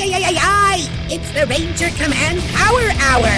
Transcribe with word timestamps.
ay, 0.00 0.12
ay, 0.14 0.24
ay, 0.24 0.38
ay! 0.40 0.78
It's 1.10 1.30
the 1.32 1.44
Ranger 1.46 1.90
Command 2.02 2.40
Power 2.54 2.88
Hour! 3.04 3.28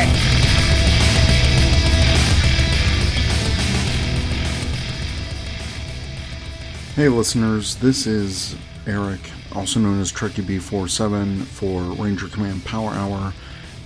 Hey 6.95 7.09
listeners, 7.09 7.75
this 7.77 8.06
is 8.06 8.54
Eric, 8.87 9.19
also 9.56 9.80
known 9.80 10.01
as 10.01 10.12
Trekkie 10.12 10.45
B47 10.45 11.43
for 11.43 11.83
Ranger 12.01 12.29
Command 12.29 12.65
Power 12.65 12.90
Hour, 12.90 13.33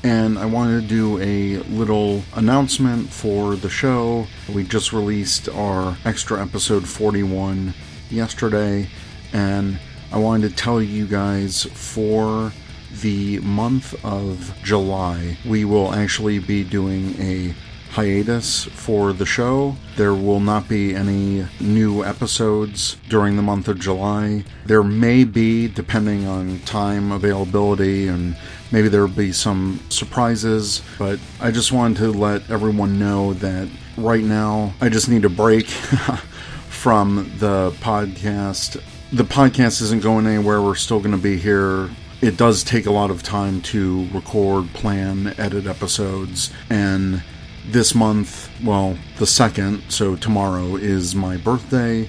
and 0.03 0.39
I 0.39 0.45
wanted 0.45 0.83
to 0.83 0.87
do 0.87 1.19
a 1.23 1.63
little 1.71 2.25
announcement 2.35 3.11
for 3.11 3.57
the 3.57 3.71
show. 3.71 4.27
We 4.53 4.65
just 4.65 4.93
released 4.93 5.49
our 5.49 5.97
extra 6.05 6.43
episode 6.43 6.87
41 6.87 7.73
yesterday, 8.11 8.91
and 9.33 9.79
I 10.13 10.19
wanted 10.19 10.51
to 10.51 10.57
tell 10.57 10.83
you 10.83 11.07
guys 11.07 11.65
for 11.73 12.53
the 13.01 13.41
month 13.41 13.95
of 14.05 14.55
July, 14.63 15.39
we 15.45 15.65
will 15.65 15.93
actually 15.93 16.39
be 16.39 16.65
doing 16.65 17.15
a 17.21 17.55
hiatus 17.91 18.65
for 18.65 19.13
the 19.15 19.25
show. 19.25 19.75
There 19.97 20.15
will 20.15 20.41
not 20.41 20.69
be 20.69 20.95
any 20.95 21.47
new 21.61 22.05
episodes 22.05 22.97
during 23.09 23.37
the 23.37 23.43
month 23.43 23.69
of 23.69 23.81
July. 23.81 24.45
There 24.67 24.83
may 24.83 25.25
be, 25.25 25.69
depending 25.69 26.27
on 26.27 26.59
time 26.61 27.11
availability, 27.11 28.07
and 28.09 28.37
maybe 28.71 28.89
there 28.89 29.01
will 29.01 29.17
be 29.17 29.33
some 29.33 29.81
surprises, 29.89 30.83
but 30.99 31.19
I 31.41 31.51
just 31.51 31.73
wanted 31.73 31.97
to 31.99 32.13
let 32.13 32.51
everyone 32.51 32.99
know 32.99 33.33
that 33.35 33.69
right 33.97 34.25
now 34.25 34.75
I 34.81 34.91
just 34.91 35.09
need 35.09 35.25
a 35.25 35.31
break 35.31 35.67
from 36.69 37.33
the 37.39 37.71
podcast. 37.81 38.83
The 39.13 39.25
podcast 39.25 39.81
isn't 39.81 40.03
going 40.03 40.27
anywhere, 40.27 40.61
we're 40.61 40.75
still 40.75 40.99
going 40.99 41.13
to 41.13 41.23
be 41.23 41.39
here 41.39 41.89
it 42.21 42.37
does 42.37 42.65
take 42.65 42.87
a 42.87 42.91
lot 42.91 43.11
of 43.11 43.23
time 43.23 43.61
to 43.61 44.09
record, 44.13 44.73
plan, 44.73 45.35
edit 45.39 45.67
episodes, 45.67 46.53
and 46.71 47.23
this 47.69 47.95
month, 47.95 48.49
well, 48.63 48.97
the 49.19 49.27
second, 49.27 49.83
so 49.89 50.17
tomorrow 50.17 50.77
is 50.77 51.15
my 51.15 51.37
birthday, 51.37 52.09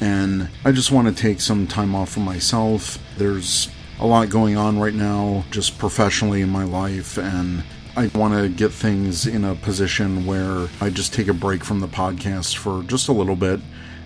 and 0.00 0.48
I 0.64 0.72
just 0.72 0.92
want 0.92 1.08
to 1.08 1.22
take 1.22 1.40
some 1.40 1.66
time 1.66 1.94
off 1.94 2.10
for 2.10 2.20
myself. 2.20 2.98
There's 3.16 3.68
a 3.98 4.06
lot 4.06 4.30
going 4.30 4.56
on 4.56 4.78
right 4.78 4.94
now, 4.94 5.44
just 5.50 5.78
professionally 5.78 6.40
in 6.40 6.48
my 6.48 6.64
life, 6.64 7.18
and 7.18 7.64
I 7.96 8.06
want 8.14 8.34
to 8.34 8.48
get 8.48 8.72
things 8.72 9.26
in 9.26 9.44
a 9.44 9.54
position 9.54 10.24
where 10.24 10.68
I 10.80 10.88
just 10.88 11.12
take 11.12 11.28
a 11.28 11.34
break 11.34 11.62
from 11.62 11.80
the 11.80 11.88
podcast 11.88 12.56
for 12.56 12.82
just 12.84 13.08
a 13.08 13.12
little 13.12 13.36
bit 13.36 13.60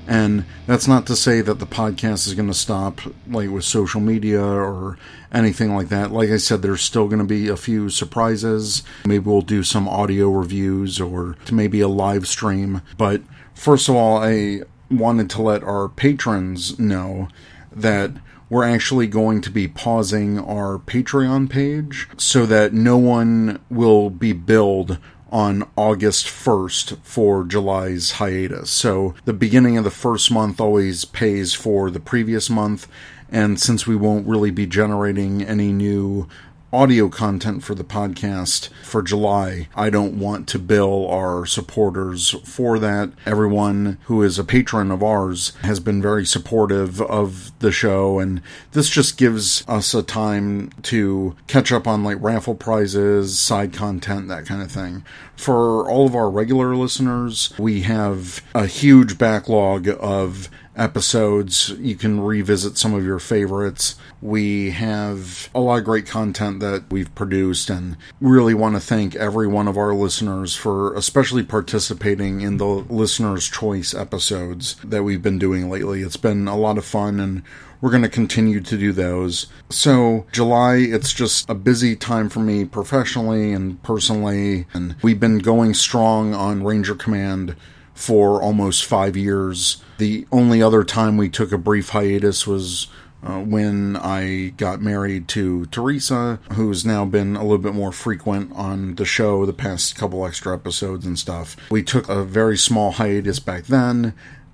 and 0.07 0.45
that's 0.67 0.87
not 0.87 1.07
to 1.07 1.17
say 1.17 1.41
that 1.41 1.59
the 1.59 1.67
podcast 1.67 2.27
is 2.27 2.35
going 2.35 2.49
to 2.49 2.55
stop, 2.55 3.01
like 3.29 3.51
with 3.51 3.65
social 3.65 4.01
media 4.01 4.43
or 4.43 4.99
anything 5.33 5.75
like 5.75 5.89
that. 5.89 6.13
Like 6.13 6.31
I 6.31 6.37
said, 6.37 6.63
there's 6.63 6.83
still 6.83 7.09
going 7.09 7.19
to 7.19 7.25
be 7.25 7.49
a 7.49 7.57
few 7.57 7.91
surprises. 7.91 8.83
Maybe 9.05 9.25
we'll 9.25 9.43
do 9.43 9.63
some 9.63 9.89
audio 9.89 10.31
reviews 10.31 11.01
or 11.01 11.37
maybe 11.51 11.81
a 11.81 11.89
live 11.89 12.27
stream. 12.29 12.83
But 12.97 13.23
first 13.55 13.89
of 13.89 13.97
all, 13.97 14.19
I 14.19 14.63
wanted 14.91 15.29
to 15.31 15.43
let 15.43 15.65
our 15.65 15.89
patrons 15.89 16.79
know 16.79 17.29
that 17.73 18.13
we're 18.49 18.65
actually 18.65 19.09
going 19.09 19.41
to 19.41 19.51
be 19.51 19.67
pausing 19.67 20.39
our 20.39 20.79
Patreon 20.79 21.51
page 21.51 22.09
so 22.17 22.47
that 22.47 22.73
no 22.73 22.97
one 22.97 23.59
will 23.69 24.09
be 24.09 24.33
billed 24.33 24.99
on 25.31 25.69
August 25.77 26.27
1st 26.27 26.99
for 27.03 27.45
July's 27.45 28.13
hiatus. 28.13 28.71
So 28.71 29.15
the 29.25 29.33
beginning 29.33 29.77
of 29.77 29.85
the 29.85 29.91
first 29.91 30.31
month 30.31 30.61
always 30.61 31.05
pays 31.05 31.53
for 31.53 31.91
the 31.91 32.01
previous 32.01 32.49
month. 32.49 32.89
And 33.31 33.61
since 33.61 33.87
we 33.87 33.97
won't 33.97 34.29
really 34.29 34.53
be 34.53 34.67
generating 34.67 35.43
any 35.43 35.73
new 35.73 36.29
audio 36.77 37.09
content 37.09 37.65
for 37.65 37.75
the 37.75 37.83
podcast 37.83 38.69
for 38.85 39.01
July. 39.01 39.67
I 39.75 39.89
don't 39.89 40.19
want 40.19 40.47
to 40.49 40.59
bill 40.59 41.09
our 41.09 41.47
supporters 41.47 42.37
for 42.45 42.79
that. 42.79 43.13
Everyone 43.25 43.97
who 44.05 44.23
is 44.23 44.39
a 44.39 44.45
patron 44.45 44.91
of 44.91 45.03
ours 45.03 45.55
has 45.63 45.81
been 45.81 46.03
very 46.03 46.27
supportive 46.27 47.01
of 47.01 47.51
the 47.61 47.73
show, 47.73 48.19
and 48.19 48.43
this 48.73 48.91
just 48.91 49.17
gives 49.17 49.65
us 49.67 49.95
a 49.95 50.03
time 50.03 50.69
to 50.83 51.35
catch 51.47 51.73
up 51.73 51.87
on 51.89 52.05
like 52.05 52.19
raffle 52.21 52.55
prizes, 52.55 53.39
side 53.39 53.73
content, 53.73 54.29
that 54.29 54.45
kind 54.45 54.61
of 54.61 54.71
thing. 54.71 55.03
For 55.35 55.89
all 55.89 56.05
of 56.05 56.15
our 56.15 56.29
regular 56.29 56.77
listeners, 56.77 57.55
we 57.59 57.83
have 57.83 58.43
a 58.55 58.67
huge 58.67 59.17
backlog 59.17 59.89
of 59.99 60.51
episodes. 60.77 61.71
You 61.79 61.97
can 61.97 62.21
revisit 62.21 62.79
some 62.79 62.95
of 62.95 63.05
your 63.05 63.19
favorites. 63.19 63.97
We 64.21 64.71
have 64.71 65.51
a 65.55 65.61
lot 65.61 65.79
of 65.79 65.85
great 65.85 66.07
content 66.07 66.61
that 66.61 66.85
we've 66.91 67.15
produced 67.15 67.71
and 67.71 67.97
really 68.21 68.55
want 68.55 68.77
to 68.77 68.81
thank 68.81 69.15
every 69.17 69.47
one 69.47 69.69
of 69.69 69.77
our 69.77 69.95
listeners 69.95 70.55
for 70.55 70.95
especially 70.95 71.43
participating 71.43 72.41
in 72.41 72.59
the 72.59 72.67
listener's 72.67 73.49
choice 73.49 73.95
episodes 73.95 74.77
that 74.85 75.03
we've 75.03 75.23
been 75.23 75.39
doing 75.39 75.69
lately. 75.71 76.03
It's 76.03 76.17
been 76.17 76.49
a 76.49 76.57
lot 76.57 76.79
of 76.79 76.85
fun 76.85 77.21
and 77.21 77.43
we're 77.81 77.91
going 77.91 78.03
to 78.03 78.09
continue 78.09 78.61
to 78.61 78.77
do 78.79 78.93
those. 78.93 79.47
So, 79.69 80.27
July, 80.33 80.77
it's 80.77 81.13
just 81.13 81.49
a 81.49 81.55
busy 81.55 81.95
time 81.95 82.29
for 82.29 82.41
me 82.41 82.65
professionally 82.65 83.53
and 83.53 83.83
personally, 83.83 84.67
and 84.73 84.97
we've 85.03 85.21
been 85.21 85.39
going 85.39 85.75
strong 85.75 86.35
on 86.35 86.65
Ranger 86.65 86.95
Command 86.95 87.55
for 87.97 88.41
almost 88.41 88.85
five 88.85 89.17
years. 89.17 89.79
The 89.99 90.27
only 90.31 90.63
other 90.63 90.85
time 90.85 91.17
we 91.17 91.29
took 91.29 91.51
a 91.51 91.59
brief 91.59 91.89
hiatus 91.89 92.47
was 92.47 92.87
uh, 93.25 93.41
when 93.41 93.97
I 93.97 94.53
got 94.57 94.81
married 94.81 95.27
to 95.29 95.67
Teresa, 95.67 96.39
who's 96.53 96.85
now 96.85 97.05
been 97.07 97.35
a 97.35 97.43
little 97.43 97.59
bit 97.59 97.75
more 97.75 97.91
frequent 97.91 98.53
on 98.55 98.95
the 98.97 99.07
show 99.07 99.45
the 99.47 99.53
past 99.53 99.97
couple 99.97 100.25
extra 100.27 100.55
episodes 100.55 101.07
and 101.07 101.19
stuff. 101.19 101.57
We 101.71 101.83
took 101.83 102.09
a 102.09 102.23
very 102.23 102.59
small 102.59 102.93
hiatus 102.93 103.41
back 103.41 103.65
then, 103.65 104.13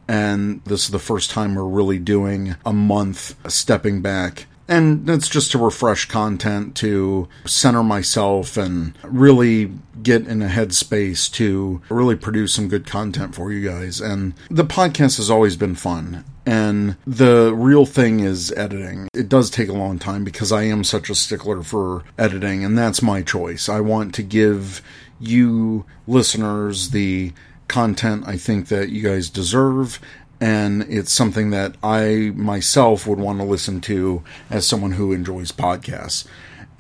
and 0.09 0.63
this 0.65 0.85
is 0.85 0.91
the 0.91 0.99
first 1.01 1.31
time 1.31 1.57
we're 1.57 1.65
really 1.65 1.99
doing 1.99 2.55
a 2.65 2.73
month 2.73 3.35
stepping 3.51 4.01
back 4.01 4.47
and 4.69 5.09
it's 5.09 5.29
just 5.29 5.53
to 5.53 5.59
refresh 5.59 6.07
content 6.07 6.75
to 6.77 7.29
center 7.45 7.83
myself 7.83 8.57
and 8.57 8.97
really 9.03 9.73
get 10.03 10.27
in 10.27 10.43
a 10.43 10.49
headspace 10.49 11.31
to 11.33 11.81
really 11.89 12.17
produce 12.17 12.55
some 12.55 12.69
good 12.69 12.87
content 12.87 13.35
for 13.35 13.53
you 13.53 13.69
guys 13.69 14.01
and 14.01 14.35
the 14.51 14.65
podcast 14.65 15.17
has 15.17 15.31
always 15.31 15.57
been 15.57 15.75
fun 15.75 16.25
and 16.45 16.97
the 17.07 17.55
real 17.55 17.87
thing 17.87 18.21
is 18.21 18.53
editing. 18.53 19.09
It 19.15 19.29
does 19.29 19.49
take 19.49 19.69
a 19.69 19.75
long 19.75 19.99
time 19.99 20.25
because 20.25 20.51
I 20.51 20.65
am 20.65 20.83
such 20.83 21.09
a 21.09 21.15
stickler 21.15 21.63
for 21.63 22.03
editing, 22.19 22.65
and 22.65 22.77
that's 22.77 23.01
my 23.01 23.23
choice. 23.23 23.69
I 23.69 23.81
want 23.81 24.13
to 24.17 24.25
give 24.25 24.83
you 25.21 25.85
listeners 26.09 26.91
the 26.91 27.33
content 27.69 28.25
I 28.27 28.37
think 28.37 28.69
that 28.69 28.91
you 28.91 29.03
guys 29.03 29.31
deserve 29.31 29.99
and 30.43 30.83
it's 30.89 31.13
something 31.13 31.51
that 31.51 31.77
I 31.85 32.33
myself 32.35 33.07
would 33.07 33.21
want 33.21 33.39
to 33.39 33.45
listen 33.45 33.81
to 33.83 34.25
as 34.51 34.67
someone 34.67 34.91
who 34.91 35.13
enjoys 35.13 35.53
podcasts. 35.53 36.27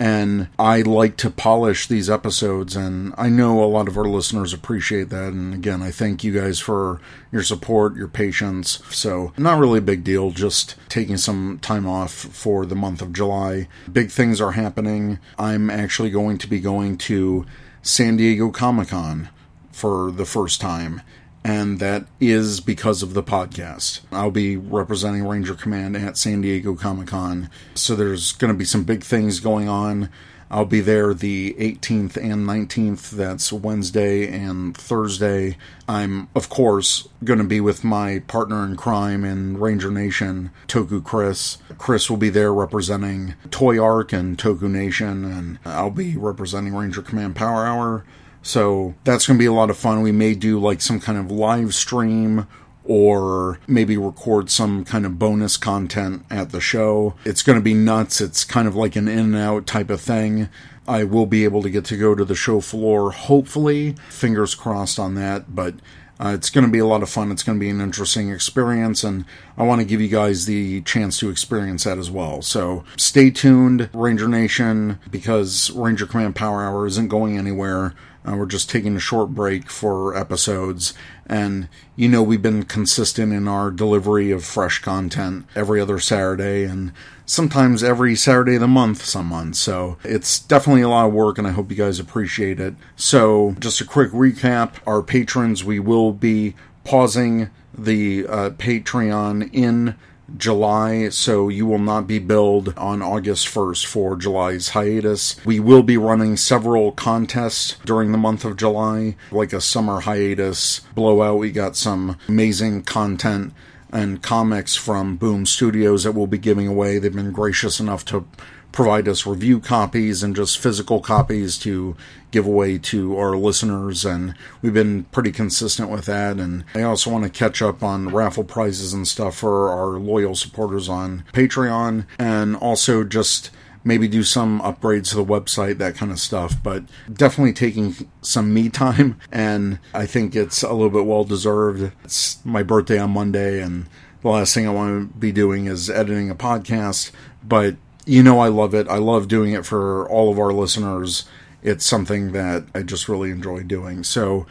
And 0.01 0.49
I 0.59 0.83
like 0.83 1.17
to 1.19 1.31
polish 1.31 1.87
these 1.87 2.11
episodes, 2.11 2.75
and 2.75 3.15
I 3.17 3.29
know 3.29 3.63
a 3.63 3.67
lot 3.67 3.87
of 3.87 3.97
our 3.97 4.07
listeners 4.07 4.53
appreciate 4.53 5.11
that. 5.11 5.33
And 5.33 5.55
again, 5.55 5.81
I 5.81 5.93
thank 5.93 6.25
you 6.25 6.33
guys 6.33 6.59
for 6.59 7.01
your 7.31 7.45
support, 7.45 7.95
your 7.95 8.09
patience. 8.09 8.83
So, 8.91 9.33
not 9.39 9.61
really 9.61 9.79
a 9.79 9.83
big 9.83 10.03
deal, 10.03 10.33
just 10.33 10.75
taking 10.89 11.17
some 11.17 11.61
time 11.63 11.87
off 11.87 12.11
for 12.11 12.67
the 12.67 12.75
month 12.75 13.01
of 13.01 13.13
July. 13.13 13.69
Big 13.93 14.11
things 14.11 14.41
are 14.41 14.53
happening. 14.53 15.21
I'm 15.39 15.71
actually 15.71 16.11
going 16.11 16.39
to 16.39 16.49
be 16.49 16.59
going 16.59 16.99
to 16.99 17.47
San 17.81 18.17
Diego 18.17 18.51
Comic 18.51 18.89
Con 18.89 19.29
for 19.71 20.11
the 20.11 20.27
first 20.27 20.61
time 20.61 21.03
and 21.45 21.79
that 21.81 22.07
is 22.21 22.61
because 22.61 23.03
of 23.03 23.15
the 23.15 23.23
podcast. 23.23 24.01
I'll 24.11 24.31
be 24.31 24.57
representing 24.57 25.27
Ranger 25.27 25.55
Command 25.55 25.97
at 25.97 26.17
San 26.17 26.41
Diego 26.41 26.75
Comic 26.75 27.09
Con, 27.09 27.51
so 27.75 27.95
there's 27.97 28.33
going 28.33 28.53
to 28.53 28.59
be 28.59 28.65
some 28.65 28.85
big 28.85 29.03
things 29.03 29.41
going 29.41 29.69
on. 29.69 30.09
I'll 30.53 30.67
be 30.67 30.83
there 30.83 31.15
the 31.15 31.57
18th 31.59 32.19
and 32.19 32.47
19th. 32.47 33.09
That's 33.09 33.51
Wednesday 33.55 34.29
and 34.29 34.77
Thursday. 34.77 35.57
I'm, 35.89 36.29
of 36.35 36.51
course, 36.51 37.09
going 37.25 37.39
to 37.39 37.45
be 37.45 37.59
with 37.59 37.85
my 37.85 38.19
partner 38.27 38.63
in 38.63 38.77
crime 38.77 39.25
in 39.25 39.59
Ranger 39.59 39.91
Nation, 39.91 40.51
Toku 40.69 41.03
Chris. 41.03 41.57
Chris 41.79 42.11
will 42.11 42.19
be 42.19 42.29
there 42.29 42.53
representing 42.53 43.35
Toy 43.51 43.83
Arc 43.83 44.13
and 44.13 44.37
Toku 44.37 44.69
Nation, 44.69 45.25
and 45.25 45.59
I'll 45.65 45.91
be 45.91 46.19
representing 46.19 46.75
Ranger 46.75 47.01
Command 47.01 47.35
Power 47.35 47.65
Hour. 47.65 48.05
So 48.43 48.95
that's 49.05 49.27
going 49.27 49.39
to 49.39 49.43
be 49.43 49.47
a 49.47 49.53
lot 49.53 49.71
of 49.71 49.77
fun. 49.77 50.03
We 50.03 50.13
may 50.13 50.35
do 50.35 50.59
like 50.59 50.81
some 50.81 51.01
kind 51.01 51.19
of 51.19 51.31
live 51.31 51.75
stream 51.75 52.47
or 52.85 53.61
maybe 53.69 53.97
record 53.97 54.51
some 54.51 54.85
kind 54.85 55.07
of 55.07 55.19
bonus 55.19 55.57
content 55.57 56.25
at 56.31 56.51
the 56.51 56.61
show. 56.61 57.15
It's 57.25 57.43
going 57.43 57.59
to 57.59 57.63
be 57.63 57.75
nuts. 57.75 58.21
It's 58.21 58.45
kind 58.45 58.67
of 58.67 58.75
like 58.75 58.97
an 58.97 59.07
in 59.07 59.19
and 59.19 59.37
out 59.37 59.67
type 59.67 59.89
of 59.91 60.01
thing. 60.01 60.49
I 60.89 61.05
will 61.05 61.27
be 61.27 61.45
able 61.45 61.63
to 61.63 61.71
get 61.71 61.85
to 61.87 61.97
go 61.97 62.17
to 62.17 62.25
the 62.25 62.35
show 62.35 62.61
floor, 62.61 63.13
hopefully. 63.13 63.95
Fingers 64.11 64.57
crossed 64.57 64.99
on 64.99 65.15
that, 65.15 65.55
but 65.55 65.75
Uh, 66.21 66.35
it's 66.35 66.51
going 66.51 66.65
to 66.65 66.71
be 66.71 66.79
a 66.79 66.87
lot 66.87 67.03
of 67.03 67.11
fun. 67.11 67.33
It's 67.33 67.43
going 67.43 67.59
to 67.59 67.61
be 67.61 67.71
an 67.71 67.81
interesting 67.81 68.31
experience, 68.31 69.03
and 69.03 69.25
I 69.59 69.65
want 69.65 69.81
to 69.81 69.85
give 69.85 70.01
you 70.01 70.07
guys 70.07 70.47
the 70.47 70.81
chance 70.83 71.19
to 71.19 71.31
experience 71.31 71.83
that 71.83 71.99
as 71.99 72.13
well. 72.13 72.43
So 72.43 72.85
stay 72.97 73.31
tuned, 73.31 73.91
Ranger 73.93 74.29
Nation, 74.29 75.01
because 75.11 75.73
Ranger 75.73 76.07
Command 76.07 76.37
Power 76.37 76.63
Hour 76.63 76.87
isn't 76.87 77.09
going 77.09 77.37
anywhere. 77.39 77.95
Uh, 78.27 78.37
we're 78.37 78.47
just 78.47 78.71
taking 78.71 78.97
a 78.97 79.01
short 79.01 79.31
break 79.31 79.69
for 79.71 80.17
episodes. 80.17 80.95
And, 81.27 81.69
you 81.97 82.09
know, 82.09 82.23
we've 82.23 82.43
been 82.43 82.65
consistent 82.65 83.33
in 83.33 83.49
our 83.49 83.71
delivery 83.71 84.31
of 84.31 84.45
fresh 84.45 84.81
content 84.81 85.47
every 85.57 85.81
other 85.81 85.99
Saturday 85.99 86.65
and 86.65 86.93
sometimes 87.27 87.83
every 87.83 88.15
Saturday 88.15 88.57
of 88.57 88.61
the 88.61 88.69
month, 88.69 89.05
some 89.05 89.27
months. 89.27 89.59
So 89.59 89.99
it's 90.05 90.39
definitely 90.39 90.83
a 90.83 90.89
lot 90.89 91.07
of 91.07 91.13
work, 91.13 91.39
and 91.39 91.47
I 91.47 91.51
hope 91.51 91.71
you 91.71 91.77
guys 91.77 91.99
appreciate 91.99 92.61
it. 92.61 92.75
So, 92.97 93.57
just 93.59 93.81
a 93.81 93.85
quick 93.85 94.11
recap 94.11 94.75
our 94.87 95.03
patrons, 95.03 95.65
we 95.65 95.79
will 95.79 96.13
be 96.13 96.55
pausing 96.85 97.51
the 97.77 98.27
uh, 98.27 98.51
Patreon 98.51 99.51
in 99.53 99.97
July, 100.37 101.09
so 101.09 101.49
you 101.49 101.67
will 101.67 101.79
not 101.79 102.07
be 102.07 102.19
billed 102.19 102.75
on 102.77 103.03
August 103.03 103.47
1st 103.47 103.87
for 103.87 104.17
July's 104.17 104.71
hiatus. 104.71 105.37
We 105.45 105.61
will 105.61 105.83
be 105.83 105.97
running 105.97 106.37
several 106.37 106.93
contests 106.93 107.77
during 107.85 108.13
the 108.13 108.19
month 108.19 108.45
of 108.45 108.57
July, 108.57 109.17
like 109.31 109.53
a 109.53 109.61
summer 109.61 110.01
hiatus 110.01 110.81
blowout. 110.95 111.39
We 111.39 111.51
got 111.51 111.77
some 111.77 112.17
amazing 112.29 112.83
content 112.83 113.53
and 113.93 114.23
comics 114.23 114.75
from 114.75 115.17
Boom 115.17 115.45
Studios 115.45 116.05
that 116.05 116.13
we'll 116.13 116.27
be 116.27 116.39
giving 116.39 116.67
away. 116.67 116.99
They've 116.99 117.15
been 117.15 117.33
gracious 117.33 117.79
enough 117.79 118.05
to 118.07 118.27
provide 118.73 119.07
us 119.07 119.27
review 119.27 119.61
copies 119.61 120.23
and 120.23 120.35
just 120.35 120.59
physical 120.59 121.01
copies 121.01 121.59
to 121.59 121.97
give 122.31 122.47
away 122.47 122.79
to 122.79 123.17
our 123.19 123.37
listeners 123.37 124.05
and 124.05 124.35
we've 124.63 124.73
been 124.73 125.05
pretty 125.05 125.31
consistent 125.31 125.91
with 125.91 126.07
that 126.07 126.39
and 126.39 126.65
I 126.75 126.83
also 126.83 127.11
want 127.11 127.25
to 127.25 127.31
catch 127.31 127.61
up 127.61 127.83
on 127.83 128.09
raffle 128.09 128.45
prizes 128.45 128.95
and 128.95 129.07
stuff 129.07 129.37
for 129.37 129.69
our 129.69 129.99
loyal 129.99 130.35
supporters 130.35 130.89
on 130.89 131.25
Patreon 131.33 132.07
and 132.19 132.57
also 132.57 133.05
just 133.05 133.51
maybe 133.85 134.09
do 134.09 134.23
some 134.23 134.61
upgrades 134.61 135.11
to 135.11 135.17
the 135.17 135.25
website, 135.25 135.79
that 135.79 135.97
kind 135.97 136.13
of 136.13 136.19
stuff. 136.19 136.55
But 136.63 136.85
definitely 137.13 137.53
taking 137.53 138.09
some 138.21 138.55
me 138.55 138.69
time, 138.69 139.19
and 139.33 139.79
I 139.95 140.07
think 140.07 140.35
it's 140.37 140.63
a 140.63 140.73
little 140.73 140.91
bit 140.91 141.07
well 141.07 141.25
deserved. 141.25 141.93
It's 142.05 142.45
my 142.45 142.63
birthday 142.63 142.99
on 142.99 143.11
Monday, 143.11 143.61
and 143.61 143.87
the 144.23 144.29
last 144.29 144.55
thing 144.55 144.67
I 144.67 144.71
want 144.71 145.13
to 145.13 145.19
be 145.19 145.33
doing 145.33 145.67
is 145.67 145.91
editing 145.91 146.31
a 146.31 146.35
podcast. 146.35 147.11
But 147.43 147.77
you 148.07 148.23
know, 148.23 148.41
I 148.41 148.49
love 148.49 148.75
it. 148.75 148.89
I 148.89 148.97
love 148.99 149.29
doing 149.29 149.53
it 149.53 149.67
for 149.67 150.09
all 150.09 150.31
of 150.31 150.39
our 150.39 150.53
listeners. 150.53 151.25
It's 151.63 151.87
something 151.87 152.33
that 152.33 152.65
I 152.75 152.83
just 152.83 153.09
really 153.09 153.31
enjoy 153.31 153.63
doing. 153.63 154.03
So 154.05 154.47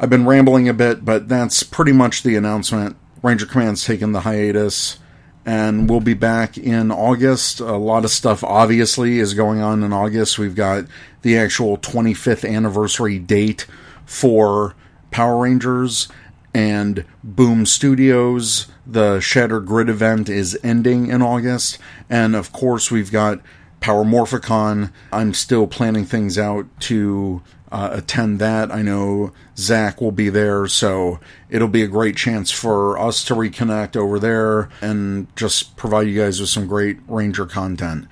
I've 0.00 0.10
been 0.10 0.26
rambling 0.26 0.68
a 0.68 0.74
bit, 0.74 1.04
but 1.04 1.28
that's 1.28 1.62
pretty 1.62 1.92
much 1.92 2.22
the 2.22 2.36
announcement. 2.36 2.96
Ranger 3.22 3.46
Command's 3.46 3.84
taken 3.84 4.12
the 4.12 4.20
hiatus, 4.20 4.98
and 5.44 5.88
we'll 5.88 6.00
be 6.00 6.14
back 6.14 6.56
in 6.56 6.90
August. 6.90 7.60
A 7.60 7.76
lot 7.76 8.04
of 8.04 8.10
stuff 8.10 8.42
obviously 8.44 9.18
is 9.18 9.34
going 9.34 9.60
on 9.60 9.82
in 9.82 9.92
August. 9.92 10.38
We've 10.38 10.54
got 10.54 10.84
the 11.22 11.36
actual 11.38 11.78
25th 11.78 12.48
anniversary 12.48 13.18
date 13.18 13.66
for 14.04 14.74
Power 15.10 15.42
Rangers 15.42 16.08
and 16.56 17.04
Boom 17.22 17.66
Studios. 17.66 18.66
The 18.86 19.20
Shattered 19.20 19.66
Grid 19.66 19.90
event 19.90 20.30
is 20.30 20.58
ending 20.62 21.08
in 21.08 21.20
August. 21.20 21.76
And 22.08 22.34
of 22.34 22.50
course, 22.50 22.90
we've 22.90 23.12
got 23.12 23.42
Power 23.80 24.04
Morphicon. 24.04 24.90
I'm 25.12 25.34
still 25.34 25.66
planning 25.66 26.06
things 26.06 26.38
out 26.38 26.64
to 26.80 27.42
uh, 27.70 27.90
attend 27.92 28.38
that. 28.38 28.72
I 28.72 28.80
know 28.80 29.32
Zach 29.58 30.00
will 30.00 30.12
be 30.12 30.30
there, 30.30 30.66
so 30.66 31.20
it'll 31.50 31.68
be 31.68 31.82
a 31.82 31.88
great 31.88 32.16
chance 32.16 32.50
for 32.50 32.98
us 32.98 33.22
to 33.24 33.34
reconnect 33.34 33.94
over 33.94 34.18
there 34.18 34.70
and 34.80 35.26
just 35.36 35.76
provide 35.76 36.08
you 36.08 36.18
guys 36.18 36.40
with 36.40 36.48
some 36.48 36.66
great 36.66 36.96
Ranger 37.06 37.44
content. 37.44 38.08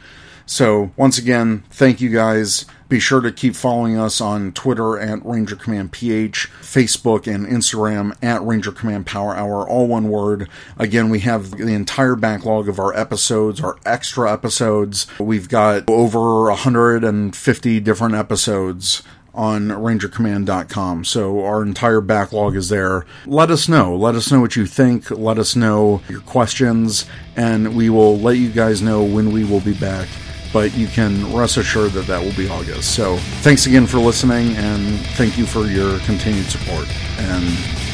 So, 0.46 0.92
once 0.96 1.18
again, 1.18 1.64
thank 1.70 2.00
you 2.00 2.10
guys. 2.10 2.66
Be 2.88 3.00
sure 3.00 3.22
to 3.22 3.32
keep 3.32 3.56
following 3.56 3.98
us 3.98 4.20
on 4.20 4.52
Twitter 4.52 4.98
at 4.98 5.24
Ranger 5.24 5.56
Command 5.56 5.92
PH, 5.92 6.50
Facebook 6.60 7.26
and 7.26 7.46
Instagram 7.46 8.14
at 8.22 8.44
Ranger 8.44 8.70
Command 8.70 9.06
Power 9.06 9.34
Hour, 9.34 9.66
all 9.66 9.88
one 9.88 10.10
word. 10.10 10.48
Again, 10.78 11.08
we 11.08 11.20
have 11.20 11.52
the 11.52 11.72
entire 11.72 12.14
backlog 12.14 12.68
of 12.68 12.78
our 12.78 12.94
episodes, 12.94 13.60
our 13.60 13.78
extra 13.86 14.30
episodes. 14.30 15.06
We've 15.18 15.48
got 15.48 15.88
over 15.88 16.50
150 16.50 17.80
different 17.80 18.14
episodes 18.14 19.02
on 19.34 19.68
rangercommand.com. 19.68 21.04
So 21.04 21.44
our 21.44 21.62
entire 21.62 22.00
backlog 22.00 22.54
is 22.54 22.68
there. 22.68 23.04
Let 23.26 23.50
us 23.50 23.68
know. 23.68 23.96
Let 23.96 24.14
us 24.14 24.30
know 24.30 24.40
what 24.40 24.56
you 24.56 24.66
think. 24.66 25.10
Let 25.10 25.38
us 25.38 25.56
know 25.56 26.02
your 26.08 26.20
questions, 26.20 27.06
and 27.34 27.74
we 27.74 27.90
will 27.90 28.18
let 28.18 28.36
you 28.36 28.50
guys 28.50 28.80
know 28.82 29.02
when 29.02 29.32
we 29.32 29.42
will 29.42 29.60
be 29.60 29.74
back. 29.74 30.06
But 30.54 30.74
you 30.74 30.86
can 30.86 31.34
rest 31.34 31.58
assured 31.58 31.92
that 31.92 32.06
that 32.06 32.24
will 32.24 32.32
be 32.32 32.48
August. 32.48 32.94
So 32.94 33.18
thanks 33.42 33.66
again 33.66 33.86
for 33.86 33.98
listening, 33.98 34.56
and 34.56 34.98
thank 35.18 35.36
you 35.36 35.44
for 35.44 35.66
your 35.66 35.98
continued 36.00 36.46
support. 36.46 36.88
And 37.18 37.44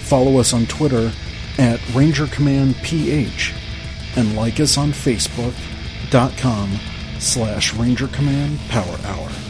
Follow 0.00 0.38
us 0.38 0.52
on 0.52 0.66
Twitter 0.66 1.10
at 1.56 1.80
rangercommandph 1.94 3.57
and 4.16 4.36
like 4.36 4.60
us 4.60 4.78
on 4.78 4.90
facebook.com 4.90 6.70
slash 7.18 7.72
rangercommand 7.74 8.58
power 8.68 8.98
hour. 9.04 9.47